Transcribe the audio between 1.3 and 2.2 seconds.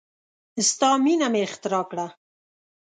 مې اختراع کړه